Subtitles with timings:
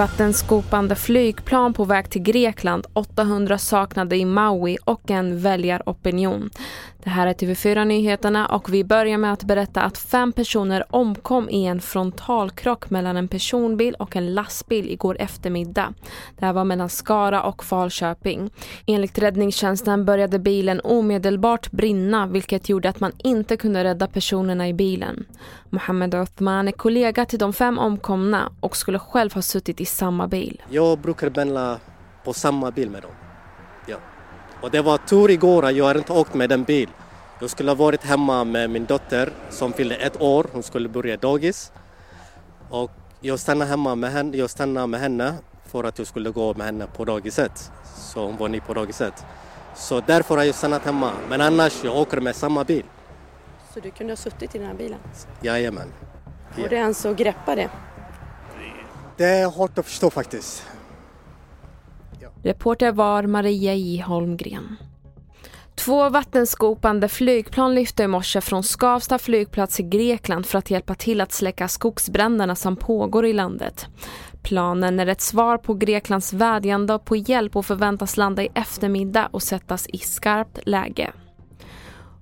[0.00, 6.50] Vattenskopande flygplan på väg till Grekland, 800 saknade i Maui och en väljaropinion.
[7.04, 11.50] Det här är TV4 Nyheterna och vi börjar med att berätta att fem personer omkom
[11.50, 15.94] i en frontalkrock mellan en personbil och en lastbil igår eftermiddag.
[16.38, 18.50] Det här var mellan Skara och Falköping.
[18.86, 24.74] Enligt räddningstjänsten började bilen omedelbart brinna vilket gjorde att man inte kunde rädda personerna i
[24.74, 25.24] bilen.
[25.70, 30.28] Mohammed Othman är kollega till de fem omkomna och skulle själv ha suttit i samma
[30.28, 30.62] bil.
[30.70, 31.80] Jag brukar pendla
[32.24, 33.10] på samma bil med dem.
[33.86, 33.96] Ja.
[34.62, 36.88] Och det var tur igår att jag inte åkt med den bil.
[37.40, 40.46] Jag skulle ha varit hemma med min dotter som fyllde ett år.
[40.52, 41.72] Hon skulle börja dagis.
[42.70, 45.34] Och jag stannade hemma med henne, jag stannade med henne
[45.66, 47.72] för att jag skulle gå med henne på dagiset.
[47.96, 49.24] Så hon var ny på dagiset.
[49.74, 51.12] Så därför har jag stannat hemma.
[51.28, 52.84] Men annars, jag åker med samma bil.
[53.74, 54.98] Så du kunde ha suttit i den här bilen?
[55.40, 55.92] Jajamän.
[56.56, 57.70] Går det ens att greppa det?
[59.16, 60.66] Det är hårt att förstå faktiskt.
[62.42, 64.76] Reporter var Maria J Holmgren.
[65.74, 71.20] Två vattenskopande flygplan lyfte i morse från Skavsta flygplats i Grekland för att hjälpa till
[71.20, 73.86] att släcka skogsbränderna som pågår i landet.
[74.42, 79.42] Planen är ett svar på Greklands vädjande på hjälp och förväntas landa i eftermiddag och
[79.42, 81.12] sättas i skarpt läge.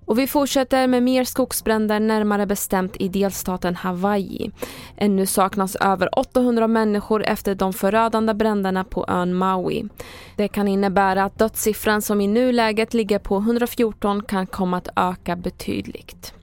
[0.09, 4.51] Och vi fortsätter med mer skogsbränder närmare bestämt i delstaten Hawaii.
[4.97, 9.89] Ännu saknas över 800 människor efter de förödande bränderna på ön Maui.
[10.37, 15.37] Det kan innebära att dödssiffran som i nuläget ligger på 114 kan komma att öka
[15.37, 16.35] betydligt.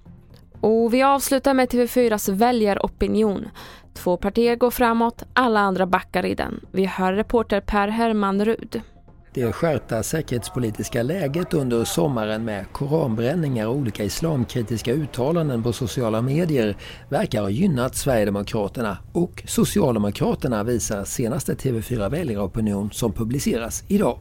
[0.61, 3.45] Och vi avslutar med TV4s väljaropinion.
[3.93, 6.65] Två partier går framåt, alla andra backar i den.
[6.71, 8.81] Vi hör reporter Per Herman Rud.
[9.35, 16.77] Det skärpta säkerhetspolitiska läget under sommaren med koranbränningar och olika islamkritiska uttalanden på sociala medier
[17.09, 24.19] verkar ha gynnat Sverigedemokraterna och Socialdemokraterna visar senaste TV4 väljaropinion som publiceras idag.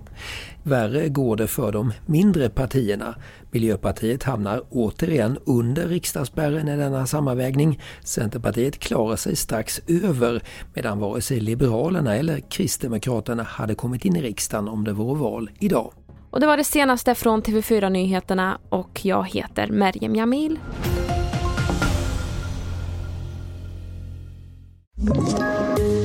[0.63, 3.15] Värre går det för de mindre partierna.
[3.51, 7.81] Miljöpartiet hamnar återigen under riksdagsspärren i denna sammanvägning.
[8.05, 10.43] Centerpartiet klarar sig strax över
[10.75, 15.51] medan vare sig Liberalerna eller Kristdemokraterna hade kommit in i riksdagen om det vore val
[15.59, 15.93] idag.
[16.31, 20.59] Och det var det senaste från TV4 Nyheterna och jag heter Merjem Jamil.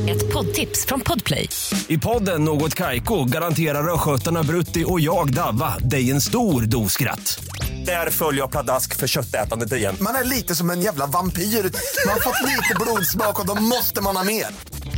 [0.09, 1.49] Ett poddtips från Podplay.
[1.87, 7.43] I podden Något Kaiko garanterar östgötarna Brutti och jag, Davva, dig en stor dos skratt.
[7.85, 9.95] Där följer jag pladask för köttätandet igen.
[10.01, 11.43] Man är lite som en jävla vampyr.
[11.43, 14.45] Man har fått lite blodsmak och då måste man ha mer.